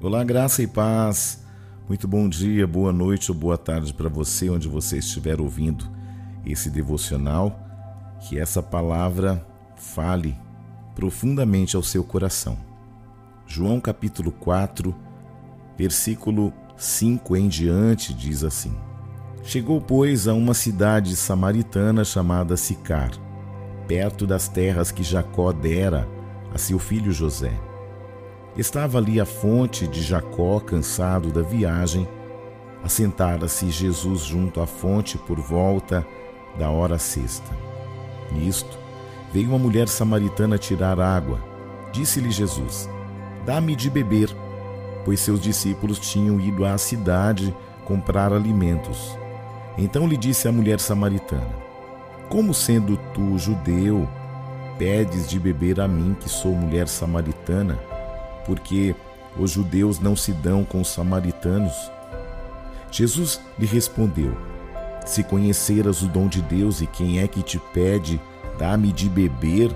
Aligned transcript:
Olá, 0.00 0.22
graça 0.22 0.62
e 0.62 0.66
paz. 0.68 1.42
Muito 1.88 2.06
bom 2.06 2.28
dia, 2.28 2.68
boa 2.68 2.92
noite 2.92 3.32
ou 3.32 3.36
boa 3.36 3.58
tarde 3.58 3.92
para 3.92 4.08
você, 4.08 4.48
onde 4.48 4.68
você 4.68 4.98
estiver 4.98 5.40
ouvindo 5.40 5.84
esse 6.46 6.70
devocional. 6.70 7.58
Que 8.20 8.38
essa 8.38 8.62
palavra 8.62 9.44
fale 9.74 10.38
profundamente 10.94 11.74
ao 11.74 11.82
seu 11.82 12.04
coração. 12.04 12.56
João 13.44 13.80
capítulo 13.80 14.30
4, 14.30 14.94
versículo 15.76 16.52
5 16.76 17.36
em 17.36 17.48
diante 17.48 18.14
diz 18.14 18.44
assim: 18.44 18.76
Chegou, 19.42 19.80
pois, 19.80 20.28
a 20.28 20.32
uma 20.34 20.54
cidade 20.54 21.16
samaritana 21.16 22.04
chamada 22.04 22.56
Sicar, 22.56 23.10
perto 23.88 24.28
das 24.28 24.46
terras 24.46 24.92
que 24.92 25.02
Jacó 25.02 25.50
dera 25.50 26.08
a 26.54 26.58
seu 26.58 26.78
filho 26.78 27.10
José. 27.10 27.67
Estava 28.58 28.98
ali 28.98 29.20
a 29.20 29.24
fonte 29.24 29.86
de 29.86 30.02
Jacó, 30.02 30.58
cansado 30.58 31.30
da 31.30 31.42
viagem. 31.42 32.08
Assentara-se 32.82 33.70
Jesus 33.70 34.22
junto 34.22 34.60
à 34.60 34.66
fonte 34.66 35.16
por 35.16 35.38
volta 35.38 36.04
da 36.58 36.68
hora 36.68 36.98
sexta. 36.98 37.56
Nisto, 38.32 38.76
veio 39.32 39.50
uma 39.50 39.60
mulher 39.60 39.86
samaritana 39.86 40.58
tirar 40.58 40.98
água. 40.98 41.38
Disse-lhe 41.92 42.32
Jesus: 42.32 42.90
Dá-me 43.46 43.76
de 43.76 43.88
beber, 43.88 44.28
pois 45.04 45.20
seus 45.20 45.40
discípulos 45.40 46.00
tinham 46.00 46.40
ido 46.40 46.64
à 46.64 46.76
cidade 46.76 47.54
comprar 47.84 48.32
alimentos. 48.32 49.16
Então 49.78 50.08
lhe 50.08 50.16
disse 50.16 50.48
a 50.48 50.52
mulher 50.52 50.80
samaritana: 50.80 51.54
Como 52.28 52.52
sendo 52.52 52.96
tu 53.14 53.38
judeu, 53.38 54.08
pedes 54.76 55.30
de 55.30 55.38
beber 55.38 55.80
a 55.80 55.86
mim, 55.86 56.16
que 56.18 56.28
sou 56.28 56.52
mulher 56.56 56.88
samaritana? 56.88 57.87
Porque 58.48 58.96
os 59.38 59.50
judeus 59.50 60.00
não 60.00 60.16
se 60.16 60.32
dão 60.32 60.64
com 60.64 60.80
os 60.80 60.88
samaritanos? 60.88 61.74
Jesus 62.90 63.40
lhe 63.58 63.66
respondeu: 63.66 64.34
Se 65.06 65.22
conheceras 65.22 66.00
o 66.02 66.08
dom 66.08 66.26
de 66.26 66.40
Deus 66.40 66.80
e 66.80 66.86
quem 66.86 67.20
é 67.20 67.28
que 67.28 67.42
te 67.42 67.58
pede, 67.74 68.18
dá-me 68.58 68.90
de 68.90 69.08
beber, 69.08 69.70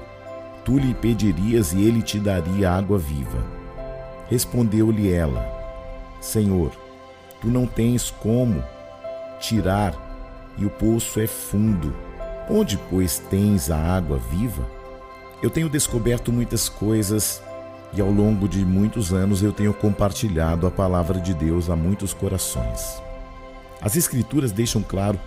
tu 0.64 0.78
lhe 0.78 0.94
pedirias 0.94 1.74
e 1.74 1.82
ele 1.82 2.02
te 2.02 2.18
daria 2.18 2.72
água 2.72 2.98
viva. 2.98 3.44
Respondeu-lhe 4.28 5.12
ela: 5.12 5.46
Senhor, 6.18 6.72
tu 7.42 7.48
não 7.48 7.66
tens 7.66 8.10
como 8.10 8.64
tirar 9.38 9.94
e 10.56 10.64
o 10.64 10.70
poço 10.70 11.20
é 11.20 11.26
fundo. 11.26 11.94
Onde, 12.48 12.78
pois, 12.90 13.18
tens 13.18 13.70
a 13.70 13.76
água 13.76 14.18
viva? 14.30 14.66
Eu 15.42 15.50
tenho 15.50 15.68
descoberto 15.68 16.32
muitas 16.32 16.68
coisas 16.68 17.42
e 17.94 18.00
ao 18.00 18.10
longo 18.10 18.48
de 18.48 18.64
muitos 18.64 19.12
anos 19.12 19.42
eu 19.42 19.52
tenho 19.52 19.74
compartilhado 19.74 20.66
a 20.66 20.70
palavra 20.70 21.20
de 21.20 21.34
Deus 21.34 21.68
a 21.68 21.76
muitos 21.76 22.14
corações. 22.14 23.02
As 23.80 23.96
Escrituras 23.96 24.52
deixam 24.52 24.82
claro 24.82 25.18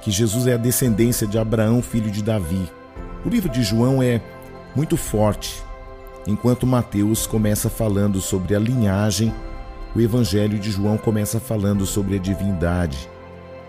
que 0.00 0.10
Jesus 0.10 0.46
é 0.46 0.54
a 0.54 0.58
descendência 0.58 1.26
de 1.26 1.38
Abraão, 1.38 1.82
filho 1.82 2.10
de 2.10 2.22
Davi. 2.22 2.70
O 3.24 3.28
livro 3.28 3.50
de 3.50 3.62
João 3.62 4.02
é 4.02 4.20
muito 4.74 4.96
forte, 4.96 5.62
enquanto 6.26 6.66
Mateus 6.66 7.26
começa 7.26 7.68
falando 7.68 8.20
sobre 8.20 8.54
a 8.54 8.58
linhagem, 8.58 9.34
o 9.94 10.00
Evangelho 10.00 10.58
de 10.58 10.70
João 10.70 10.96
começa 10.96 11.40
falando 11.40 11.84
sobre 11.84 12.16
a 12.16 12.18
divindade. 12.18 13.08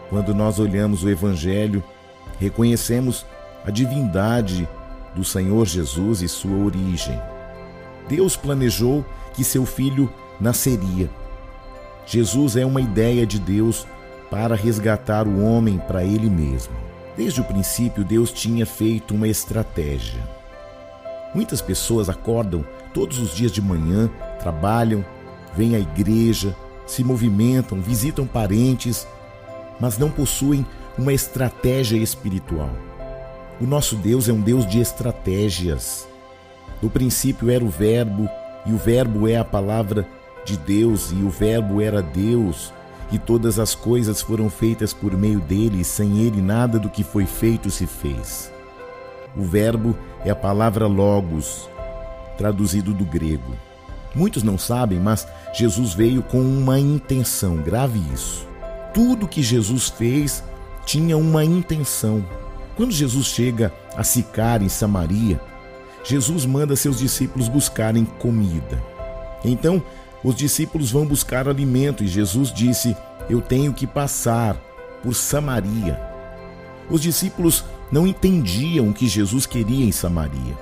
Quando 0.09 0.33
nós 0.33 0.59
olhamos 0.59 1.03
o 1.03 1.09
Evangelho, 1.09 1.83
reconhecemos 2.39 3.25
a 3.65 3.71
divindade 3.71 4.67
do 5.15 5.23
Senhor 5.23 5.65
Jesus 5.65 6.21
e 6.21 6.27
sua 6.27 6.55
origem. 6.57 7.19
Deus 8.07 8.35
planejou 8.35 9.05
que 9.33 9.43
seu 9.43 9.65
filho 9.65 10.11
nasceria. 10.39 11.09
Jesus 12.05 12.55
é 12.55 12.65
uma 12.65 12.81
ideia 12.81 13.25
de 13.25 13.39
Deus 13.39 13.87
para 14.29 14.55
resgatar 14.55 15.27
o 15.27 15.43
homem 15.43 15.77
para 15.77 16.03
ele 16.03 16.29
mesmo. 16.29 16.73
Desde 17.15 17.41
o 17.41 17.43
princípio, 17.43 18.03
Deus 18.03 18.31
tinha 18.31 18.65
feito 18.65 19.13
uma 19.13 19.27
estratégia. 19.27 20.21
Muitas 21.35 21.61
pessoas 21.61 22.09
acordam 22.09 22.65
todos 22.93 23.19
os 23.19 23.35
dias 23.35 23.51
de 23.51 23.61
manhã, 23.61 24.09
trabalham, 24.39 25.05
vêm 25.55 25.75
à 25.75 25.79
igreja, 25.79 26.55
se 26.85 27.03
movimentam, 27.03 27.79
visitam 27.79 28.25
parentes, 28.27 29.07
mas 29.79 29.97
não 29.97 30.09
possuem 30.09 30.65
uma 30.97 31.13
estratégia 31.13 31.97
espiritual. 31.97 32.71
O 33.59 33.65
nosso 33.65 33.95
Deus 33.95 34.27
é 34.27 34.33
um 34.33 34.41
Deus 34.41 34.65
de 34.65 34.79
estratégias. 34.79 36.07
No 36.81 36.89
princípio 36.89 37.49
era 37.49 37.63
o 37.63 37.69
Verbo, 37.69 38.29
e 38.65 38.73
o 38.73 38.77
Verbo 38.77 39.27
é 39.27 39.37
a 39.37 39.45
palavra 39.45 40.07
de 40.45 40.57
Deus, 40.57 41.11
e 41.11 41.23
o 41.23 41.29
Verbo 41.29 41.81
era 41.81 42.01
Deus, 42.01 42.71
e 43.11 43.17
todas 43.17 43.59
as 43.59 43.75
coisas 43.75 44.21
foram 44.21 44.49
feitas 44.49 44.93
por 44.93 45.17
meio 45.17 45.39
dele, 45.39 45.81
e 45.81 45.83
sem 45.83 46.19
ele 46.19 46.41
nada 46.41 46.79
do 46.79 46.89
que 46.89 47.03
foi 47.03 47.25
feito 47.25 47.69
se 47.69 47.85
fez. 47.85 48.51
O 49.35 49.43
Verbo 49.43 49.97
é 50.25 50.29
a 50.29 50.35
palavra 50.35 50.87
Logos, 50.87 51.69
traduzido 52.37 52.93
do 52.93 53.05
grego. 53.05 53.53
Muitos 54.13 54.43
não 54.43 54.57
sabem, 54.57 54.99
mas 54.99 55.27
Jesus 55.53 55.93
veio 55.93 56.21
com 56.21 56.41
uma 56.41 56.79
intenção, 56.79 57.57
grave 57.57 58.01
isso. 58.13 58.45
Tudo 58.93 59.27
que 59.27 59.41
Jesus 59.41 59.87
fez 59.89 60.43
tinha 60.85 61.17
uma 61.17 61.45
intenção. 61.45 62.25
Quando 62.75 62.91
Jesus 62.91 63.27
chega 63.27 63.73
a 63.95 64.03
Sicar, 64.03 64.61
em 64.61 64.69
Samaria, 64.69 65.39
Jesus 66.03 66.45
manda 66.45 66.75
seus 66.75 66.97
discípulos 66.99 67.47
buscarem 67.47 68.05
comida. 68.05 68.81
Então, 69.43 69.81
os 70.23 70.35
discípulos 70.35 70.91
vão 70.91 71.05
buscar 71.05 71.47
alimento 71.47 72.03
e 72.03 72.07
Jesus 72.07 72.51
disse: 72.51 72.95
Eu 73.29 73.41
tenho 73.41 73.73
que 73.73 73.87
passar 73.87 74.55
por 75.03 75.15
Samaria. 75.15 75.99
Os 76.89 77.01
discípulos 77.01 77.63
não 77.91 78.05
entendiam 78.05 78.89
o 78.89 78.93
que 78.93 79.07
Jesus 79.07 79.45
queria 79.45 79.85
em 79.85 79.91
Samaria. 79.91 80.57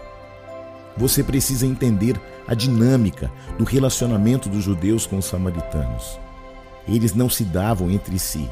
Você 0.97 1.23
precisa 1.23 1.65
entender 1.65 2.19
a 2.47 2.53
dinâmica 2.53 3.31
do 3.57 3.63
relacionamento 3.63 4.49
dos 4.49 4.63
judeus 4.63 5.05
com 5.05 5.17
os 5.17 5.25
samaritanos. 5.25 6.19
Eles 6.87 7.13
não 7.13 7.29
se 7.29 7.43
davam 7.43 7.89
entre 7.89 8.17
si. 8.17 8.49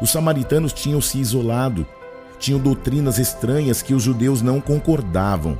Os 0.00 0.10
samaritanos 0.10 0.72
tinham 0.72 1.00
se 1.00 1.18
isolado, 1.18 1.86
tinham 2.38 2.60
doutrinas 2.60 3.18
estranhas 3.18 3.80
que 3.80 3.94
os 3.94 4.02
judeus 4.02 4.42
não 4.42 4.60
concordavam 4.60 5.56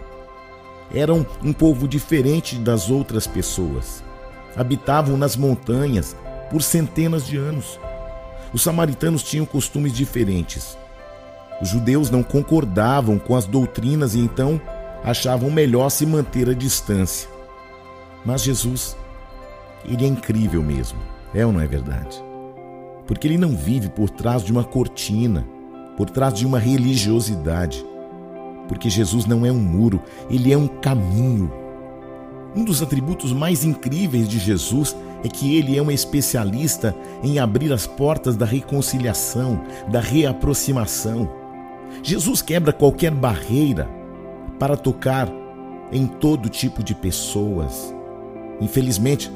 eram 0.93 1.27
um 1.43 1.53
povo 1.53 1.87
diferente 1.87 2.57
das 2.57 2.91
outras 2.91 3.27
pessoas. 3.27 4.03
Habitavam 4.57 5.17
nas 5.17 5.37
montanhas 5.37 6.17
por 6.51 6.63
centenas 6.63 7.27
de 7.27 7.37
anos. 7.37 7.79
Os 8.53 8.63
samaritanos 8.63 9.23
tinham 9.23 9.45
costumes 9.45 9.93
diferentes. 9.93 10.79
Os 11.61 11.69
judeus 11.69 12.11
não 12.11 12.23
concordavam 12.23 13.19
com 13.19 13.35
as 13.35 13.47
doutrinas 13.47 14.15
e 14.15 14.21
então 14.21 14.61
achavam 15.03 15.51
melhor 15.51 15.91
se 15.91 16.07
manter 16.07 16.49
à 16.49 16.55
distância. 16.55 17.29
Mas 18.25 18.43
Jesus, 18.43 18.97
ele 19.85 20.05
é 20.05 20.09
incrível 20.09 20.63
mesmo, 20.63 20.99
é 21.35 21.45
ou 21.45 21.53
não 21.53 21.61
é 21.61 21.67
verdade? 21.67 22.23
Porque 23.07 23.29
ele 23.29 23.37
não 23.37 23.57
vive 23.57 23.89
por 23.89 24.09
trás 24.09 24.43
de 24.43 24.51
uma 24.51 24.65
cortina, 24.65 25.47
por 25.97 26.09
trás 26.09 26.35
de 26.35 26.47
uma 26.47 26.59
religiosidade 26.59 27.85
porque 28.69 28.89
Jesus 28.89 29.27
não 29.27 29.45
é 29.45 29.53
um 29.53 29.61
muro, 29.61 30.03
ele 30.31 30.53
é 30.53 30.57
um 30.57 30.67
caminho. 30.67 31.51
Um 32.57 32.65
dos 32.65 32.83
atributos 32.83 33.33
mais 33.33 33.65
incríveis 33.65 34.29
de 34.29 34.39
Jesus 34.39 34.97
é 35.25 35.29
que 35.29 35.57
ele 35.57 35.77
é 35.77 35.83
um 35.83 35.91
especialista 35.91 36.95
em 37.23 37.39
abrir 37.39 37.73
as 37.73 37.87
portas 37.87 38.37
da 38.37 38.47
reconciliação, 38.47 39.61
da 39.89 40.01
reaproximação. 40.01 41.29
Jesus 42.03 42.43
quebra 42.43 42.73
qualquer 42.73 43.11
barreira 43.11 43.89
para 44.59 44.77
tocar 44.77 45.29
em 45.91 46.07
todo 46.07 46.49
tipo 46.49 46.83
de 46.83 46.95
pessoas. 46.95 47.95
Infelizmente, 48.61 49.31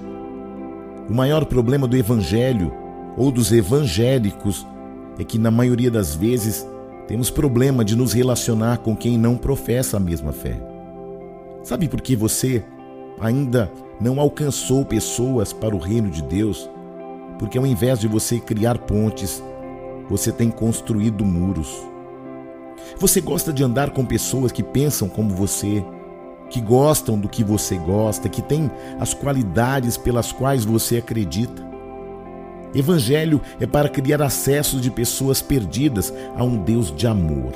o 1.09 1.15
maior 1.15 1.45
problema 1.45 1.89
do 1.89 1.97
evangelho 1.97 2.73
ou 3.17 3.33
dos 3.33 3.51
evangélicos 3.51 4.67
é 5.19 5.25
que, 5.25 5.39
na 5.39 5.51
maioria 5.51 5.91
das 5.91 6.15
vezes, 6.15 6.67
temos 7.09 7.31
problema 7.31 7.83
de 7.83 7.97
nos 7.97 8.13
relacionar 8.13 8.79
com 8.79 8.95
quem 8.95 9.17
não 9.17 9.35
professa 9.35 9.97
a 9.97 10.01
mesma 10.01 10.31
fé. 10.31 10.61
Sabe 11.65 11.89
por 11.89 12.03
que 12.03 12.15
você 12.15 12.63
ainda 13.19 13.73
não 13.99 14.21
alcançou 14.21 14.85
pessoas 14.85 15.51
para 15.51 15.75
o 15.75 15.79
reino 15.79 16.11
de 16.11 16.23
Deus? 16.23 16.69
Porque 17.39 17.57
ao 17.57 17.67
invés 17.67 17.99
de 17.99 18.07
você 18.07 18.39
criar 18.39 18.77
pontes, 18.77 19.43
você 20.07 20.31
tem 20.31 20.51
construído 20.51 21.25
muros. 21.25 21.75
Você 22.99 23.23
gosta 23.23 23.55
de 23.55 23.65
andar 23.65 23.91
com 23.91 24.05
pessoas 24.05 24.53
que 24.53 24.63
pensam 24.63 25.09
como 25.09 25.31
você, 25.31 25.83
que 26.51 26.61
gostam 26.61 27.19
do 27.19 27.27
que 27.29 27.43
você 27.43 27.77
gosta, 27.79 28.29
que 28.29 28.43
têm 28.43 28.71
as 29.01 29.15
qualidades 29.15 29.97
pelas 29.97 30.31
quais 30.31 30.63
você 30.63 30.99
acredita. 30.99 31.68
Evangelho 32.75 33.41
é 33.61 33.67
para 33.67 33.89
criar 33.89 34.21
acesso 34.23 34.81
de 34.81 34.91
pessoas 34.91 35.41
perdidas 35.41 36.13
a 36.37 36.45
um 36.45 36.63
Deus 36.63 36.95
de 36.95 37.07
amor. 37.07 37.53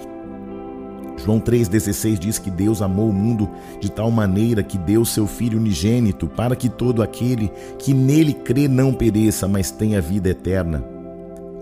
João 1.19 1.39
3,16 1.39 2.19
diz 2.19 2.39
que 2.39 2.51
Deus 2.51 2.83
amou 2.83 3.09
o 3.09 3.13
mundo 3.13 3.49
de 3.79 3.91
tal 3.91 4.11
maneira 4.11 4.63
que 4.63 4.77
deu 4.77 5.05
seu 5.05 5.27
Filho 5.27 5.59
unigênito 5.59 6.27
para 6.27 6.57
que 6.57 6.69
todo 6.69 7.03
aquele 7.03 7.49
que 7.79 7.95
nele 7.95 8.33
crê 8.33 8.67
não 8.67 8.93
pereça, 8.93 9.47
mas 9.47 9.71
tenha 9.71 10.01
vida 10.01 10.31
eterna. 10.31 10.83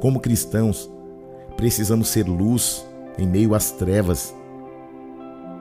Como 0.00 0.20
cristãos, 0.20 0.90
precisamos 1.56 2.08
ser 2.08 2.26
luz 2.26 2.86
em 3.18 3.26
meio 3.26 3.54
às 3.54 3.70
trevas. 3.70 4.34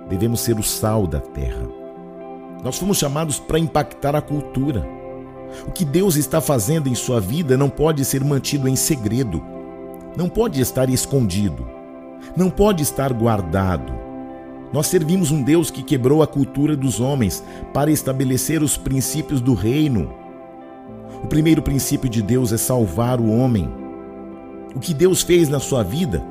Devemos 0.07 0.39
ser 0.39 0.57
o 0.57 0.63
sal 0.63 1.05
da 1.05 1.19
terra. 1.19 1.67
Nós 2.63 2.77
fomos 2.77 2.97
chamados 2.97 3.39
para 3.39 3.59
impactar 3.59 4.15
a 4.15 4.21
cultura. 4.21 4.98
O 5.67 5.71
que 5.71 5.85
Deus 5.85 6.15
está 6.15 6.39
fazendo 6.39 6.87
em 6.87 6.95
sua 6.95 7.19
vida 7.19 7.57
não 7.57 7.69
pode 7.69 8.03
ser 8.05 8.23
mantido 8.23 8.67
em 8.67 8.75
segredo, 8.75 9.43
não 10.15 10.29
pode 10.29 10.61
estar 10.61 10.89
escondido 10.89 11.79
não 12.35 12.49
pode 12.49 12.83
estar 12.83 13.11
guardado. 13.13 13.93
Nós 14.71 14.87
servimos 14.87 15.31
um 15.31 15.41
Deus 15.41 15.71
que 15.71 15.81
quebrou 15.81 16.21
a 16.21 16.27
cultura 16.27 16.75
dos 16.75 16.99
homens 16.99 17.43
para 17.73 17.91
estabelecer 17.91 18.61
os 18.61 18.77
princípios 18.77 19.41
do 19.41 19.53
reino. 19.53 20.13
O 21.23 21.27
primeiro 21.27 21.61
princípio 21.61 22.09
de 22.09 22.21
Deus 22.21 22.53
é 22.53 22.57
salvar 22.57 23.19
o 23.19 23.31
homem. 23.31 23.69
O 24.75 24.79
que 24.79 24.93
Deus 24.93 25.23
fez 25.23 25.49
na 25.49 25.59
sua 25.59 25.83
vida 25.83 26.23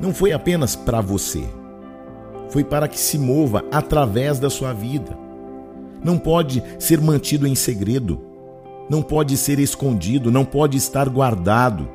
não 0.00 0.12
foi 0.12 0.32
apenas 0.32 0.74
para 0.74 1.00
você, 1.00 1.44
foi 2.48 2.64
para 2.64 2.88
que 2.88 2.98
se 2.98 3.16
mova 3.18 3.64
através 3.70 4.40
da 4.40 4.50
sua 4.50 4.72
vida. 4.72 5.16
Não 6.04 6.18
pode 6.18 6.62
ser 6.78 7.00
mantido 7.00 7.46
em 7.46 7.54
segredo, 7.54 8.20
não 8.90 9.02
pode 9.02 9.36
ser 9.36 9.58
escondido, 9.58 10.30
não 10.30 10.44
pode 10.44 10.76
estar 10.76 11.08
guardado. 11.08 11.88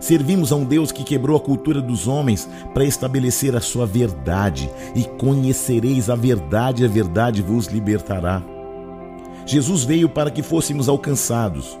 Servimos 0.00 0.52
a 0.52 0.56
um 0.56 0.64
Deus 0.64 0.92
que 0.92 1.02
quebrou 1.02 1.36
a 1.36 1.40
cultura 1.40 1.80
dos 1.80 2.06
homens 2.06 2.48
para 2.72 2.84
estabelecer 2.84 3.56
a 3.56 3.60
sua 3.60 3.86
verdade, 3.86 4.70
e 4.94 5.04
conhecereis 5.04 6.08
a 6.08 6.14
verdade, 6.14 6.84
a 6.84 6.88
verdade 6.88 7.42
vos 7.42 7.66
libertará. 7.66 8.42
Jesus 9.44 9.84
veio 9.84 10.08
para 10.08 10.30
que 10.30 10.42
fôssemos 10.42 10.88
alcançados, 10.88 11.78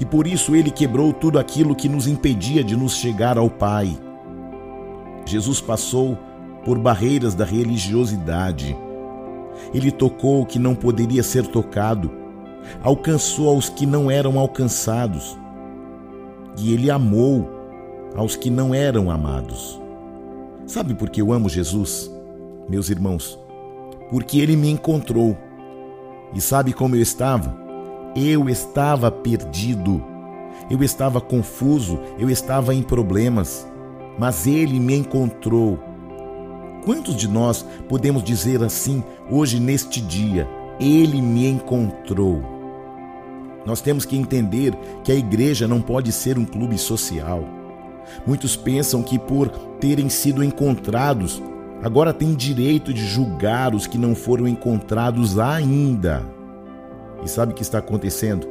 e 0.00 0.04
por 0.04 0.26
isso 0.26 0.54
ele 0.54 0.70
quebrou 0.70 1.12
tudo 1.12 1.38
aquilo 1.38 1.74
que 1.74 1.88
nos 1.88 2.06
impedia 2.06 2.62
de 2.64 2.76
nos 2.76 2.96
chegar 2.96 3.36
ao 3.36 3.50
Pai. 3.50 3.98
Jesus 5.26 5.60
passou 5.60 6.16
por 6.64 6.78
barreiras 6.78 7.34
da 7.34 7.44
religiosidade. 7.44 8.76
Ele 9.74 9.90
tocou 9.90 10.42
o 10.42 10.46
que 10.46 10.58
não 10.58 10.74
poderia 10.74 11.22
ser 11.22 11.46
tocado, 11.46 12.10
alcançou 12.82 13.48
aos 13.48 13.68
que 13.68 13.86
não 13.86 14.10
eram 14.10 14.38
alcançados 14.38 15.38
e 16.58 16.72
ele 16.72 16.90
amou 16.90 17.48
aos 18.16 18.36
que 18.36 18.50
não 18.50 18.74
eram 18.74 19.10
amados. 19.10 19.80
Sabe 20.66 20.94
por 20.94 21.08
que 21.08 21.22
eu 21.22 21.32
amo 21.32 21.48
Jesus, 21.48 22.10
meus 22.68 22.90
irmãos? 22.90 23.38
Porque 24.10 24.38
ele 24.38 24.56
me 24.56 24.68
encontrou. 24.68 25.36
E 26.34 26.40
sabe 26.40 26.72
como 26.72 26.96
eu 26.96 27.00
estava? 27.00 27.56
Eu 28.14 28.48
estava 28.48 29.10
perdido. 29.10 30.02
Eu 30.68 30.82
estava 30.82 31.20
confuso, 31.20 31.98
eu 32.18 32.28
estava 32.28 32.74
em 32.74 32.82
problemas, 32.82 33.66
mas 34.18 34.46
ele 34.46 34.78
me 34.78 34.96
encontrou. 34.96 35.78
Quantos 36.84 37.16
de 37.16 37.28
nós 37.28 37.64
podemos 37.88 38.22
dizer 38.22 38.62
assim 38.62 39.02
hoje 39.30 39.60
neste 39.60 40.00
dia? 40.00 40.48
Ele 40.80 41.20
me 41.20 41.46
encontrou. 41.46 42.42
Nós 43.66 43.80
temos 43.80 44.04
que 44.04 44.16
entender 44.16 44.74
que 45.04 45.12
a 45.12 45.14
igreja 45.14 45.68
não 45.68 45.80
pode 45.80 46.12
ser 46.12 46.38
um 46.38 46.44
clube 46.44 46.78
social. 46.78 47.44
Muitos 48.26 48.56
pensam 48.56 49.02
que 49.02 49.18
por 49.18 49.48
terem 49.80 50.08
sido 50.08 50.42
encontrados, 50.42 51.42
agora 51.82 52.14
têm 52.14 52.34
direito 52.34 52.94
de 52.94 53.04
julgar 53.04 53.74
os 53.74 53.86
que 53.86 53.98
não 53.98 54.14
foram 54.14 54.48
encontrados 54.48 55.38
ainda. 55.38 56.24
E 57.22 57.28
sabe 57.28 57.52
o 57.52 57.54
que 57.54 57.62
está 57.62 57.78
acontecendo? 57.78 58.46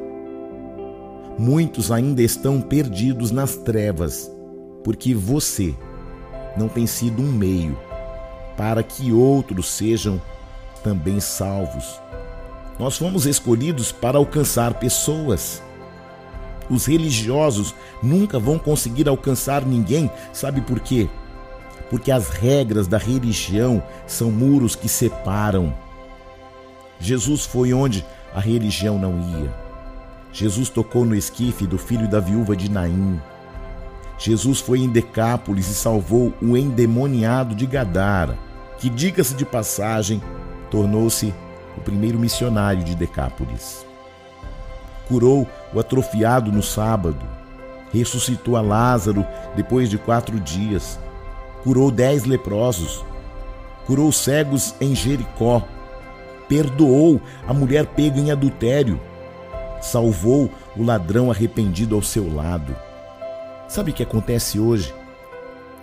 Muitos 1.38 1.90
ainda 1.90 2.22
estão 2.22 2.60
perdidos 2.60 3.30
nas 3.30 3.56
trevas, 3.56 4.30
porque 4.84 5.14
você 5.14 5.74
não 6.56 6.68
tem 6.68 6.86
sido 6.86 7.22
um 7.22 7.32
meio 7.32 7.76
para 8.58 8.82
que 8.82 9.12
outros 9.12 9.68
sejam 9.68 10.20
também 10.82 11.20
salvos. 11.20 12.00
Nós 12.76 12.98
fomos 12.98 13.24
escolhidos 13.24 13.92
para 13.92 14.18
alcançar 14.18 14.74
pessoas. 14.74 15.62
Os 16.68 16.84
religiosos 16.86 17.72
nunca 18.02 18.36
vão 18.36 18.58
conseguir 18.58 19.08
alcançar 19.08 19.64
ninguém, 19.64 20.10
sabe 20.32 20.60
por 20.60 20.80
quê? 20.80 21.08
Porque 21.88 22.10
as 22.10 22.30
regras 22.30 22.88
da 22.88 22.98
religião 22.98 23.80
são 24.08 24.30
muros 24.30 24.74
que 24.74 24.88
separam. 24.88 25.72
Jesus 26.98 27.44
foi 27.46 27.72
onde 27.72 28.04
a 28.34 28.40
religião 28.40 28.98
não 28.98 29.20
ia. 29.40 29.54
Jesus 30.32 30.68
tocou 30.68 31.04
no 31.04 31.14
esquife 31.14 31.64
do 31.64 31.78
filho 31.78 32.08
da 32.08 32.18
viúva 32.18 32.56
de 32.56 32.68
Naim. 32.68 33.20
Jesus 34.18 34.58
foi 34.58 34.80
em 34.80 34.88
Decápolis 34.90 35.70
e 35.70 35.74
salvou 35.74 36.34
o 36.42 36.56
endemoniado 36.56 37.54
de 37.54 37.64
Gadara, 37.64 38.36
que, 38.78 38.88
diga-se 38.88 39.34
de 39.34 39.44
passagem, 39.44 40.22
tornou-se 40.70 41.34
o 41.76 41.80
primeiro 41.80 42.18
missionário 42.18 42.82
de 42.82 42.94
Decápolis. 42.94 43.86
Curou 45.06 45.46
o 45.72 45.80
atrofiado 45.80 46.52
no 46.52 46.62
sábado, 46.62 47.24
ressuscitou 47.92 48.56
a 48.56 48.60
Lázaro 48.60 49.26
depois 49.56 49.88
de 49.88 49.98
quatro 49.98 50.38
dias, 50.38 50.98
curou 51.62 51.90
dez 51.90 52.24
leprosos, 52.24 53.04
curou 53.86 54.12
cegos 54.12 54.74
em 54.80 54.94
Jericó, 54.94 55.62
perdoou 56.48 57.20
a 57.46 57.54
mulher 57.54 57.86
pega 57.86 58.18
em 58.18 58.30
adultério, 58.30 59.00
salvou 59.80 60.50
o 60.76 60.82
ladrão 60.82 61.30
arrependido 61.30 61.94
ao 61.94 62.02
seu 62.02 62.32
lado. 62.32 62.76
Sabe 63.68 63.90
o 63.90 63.94
que 63.94 64.02
acontece 64.02 64.58
hoje? 64.58 64.94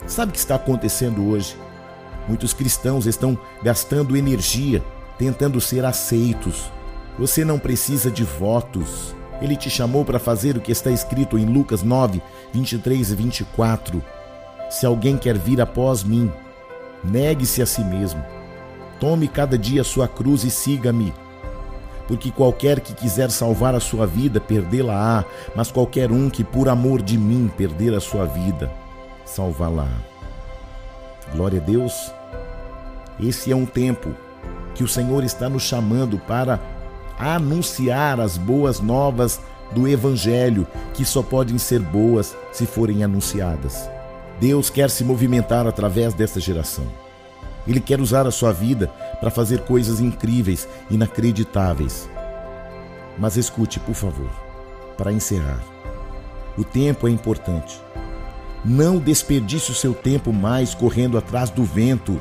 Sabe 0.07 0.29
o 0.29 0.33
que 0.33 0.39
está 0.39 0.55
acontecendo 0.55 1.29
hoje? 1.29 1.55
Muitos 2.27 2.53
cristãos 2.53 3.05
estão 3.05 3.37
gastando 3.61 4.17
energia 4.17 4.83
tentando 5.17 5.59
ser 5.61 5.85
aceitos. 5.85 6.71
Você 7.17 7.45
não 7.45 7.57
precisa 7.57 8.11
de 8.11 8.23
votos. 8.23 9.15
Ele 9.41 9.55
te 9.55 9.69
chamou 9.69 10.05
para 10.05 10.19
fazer 10.19 10.57
o 10.57 10.61
que 10.61 10.71
está 10.71 10.91
escrito 10.91 11.37
em 11.37 11.45
Lucas 11.45 11.83
9, 11.83 12.21
23 12.53 13.11
e 13.11 13.15
24. 13.15 14.03
Se 14.69 14.85
alguém 14.85 15.17
quer 15.17 15.37
vir 15.37 15.61
após 15.61 16.03
mim, 16.03 16.31
negue-se 17.03 17.61
a 17.61 17.65
si 17.65 17.83
mesmo. 17.83 18.23
Tome 18.99 19.27
cada 19.27 19.57
dia 19.57 19.81
a 19.81 19.85
sua 19.85 20.07
cruz 20.07 20.43
e 20.43 20.51
siga-me. 20.51 21.13
Porque 22.07 22.31
qualquer 22.31 22.79
que 22.79 22.93
quiser 22.93 23.31
salvar 23.31 23.75
a 23.75 23.79
sua 23.79 24.05
vida, 24.05 24.39
perdê-la-á, 24.39 25.25
mas 25.55 25.71
qualquer 25.71 26.11
um 26.11 26.29
que 26.29 26.43
por 26.43 26.69
amor 26.69 27.01
de 27.01 27.17
mim 27.17 27.51
perder 27.57 27.93
a 27.93 27.99
sua 27.99 28.25
vida, 28.25 28.71
salvá-la. 29.25 30.14
Glória 31.33 31.59
a 31.59 31.63
Deus. 31.63 32.11
Esse 33.19 33.51
é 33.51 33.55
um 33.55 33.65
tempo 33.65 34.13
que 34.73 34.83
o 34.83 34.87
Senhor 34.87 35.23
está 35.23 35.49
nos 35.49 35.63
chamando 35.63 36.17
para 36.19 36.59
anunciar 37.17 38.19
as 38.19 38.37
boas 38.37 38.79
novas 38.79 39.39
do 39.71 39.87
Evangelho, 39.87 40.67
que 40.93 41.05
só 41.05 41.23
podem 41.23 41.57
ser 41.57 41.79
boas 41.79 42.35
se 42.51 42.65
forem 42.65 43.03
anunciadas. 43.03 43.89
Deus 44.39 44.69
quer 44.69 44.89
se 44.89 45.03
movimentar 45.03 45.65
através 45.65 46.13
dessa 46.13 46.39
geração. 46.39 46.85
Ele 47.67 47.79
quer 47.79 47.99
usar 47.99 48.27
a 48.27 48.31
sua 48.31 48.51
vida 48.51 48.87
para 49.19 49.31
fazer 49.31 49.61
coisas 49.61 49.99
incríveis, 49.99 50.67
inacreditáveis. 50.89 52.09
Mas 53.17 53.37
escute, 53.37 53.79
por 53.79 53.95
favor, 53.95 54.29
para 54.97 55.11
encerrar. 55.11 55.63
O 56.57 56.63
tempo 56.63 57.07
é 57.07 57.11
importante. 57.11 57.81
Não 58.65 58.97
desperdice 58.97 59.69
o 59.69 59.75
seu 59.75 59.93
tempo 59.93 60.33
mais 60.33 60.73
correndo 60.73 61.19
atrás 61.19 61.51
do 61.51 61.63
vento. 61.63 62.19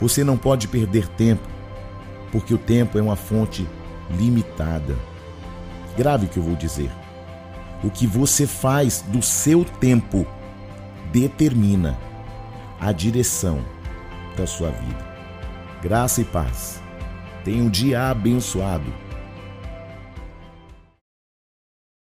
Você 0.00 0.24
não 0.24 0.38
pode 0.38 0.66
perder 0.66 1.06
tempo 1.08 1.46
porque 2.32 2.54
o 2.54 2.58
tempo 2.58 2.98
é 2.98 3.02
uma 3.02 3.16
fonte 3.16 3.68
limitada. 4.10 4.96
Grave 5.98 6.26
o 6.26 6.28
que 6.30 6.38
eu 6.38 6.42
vou 6.42 6.56
dizer. 6.56 6.90
O 7.84 7.90
que 7.90 8.06
você 8.06 8.46
faz 8.46 9.04
do 9.08 9.20
seu 9.20 9.62
tempo 9.64 10.26
determina 11.12 11.98
a 12.80 12.90
direção 12.92 13.62
da 14.38 14.46
sua 14.46 14.70
vida. 14.70 15.10
Graça 15.82 16.22
e 16.22 16.24
paz. 16.24 16.80
Tenha 17.44 17.62
um 17.62 17.68
dia 17.68 18.10
abençoado 18.10 19.09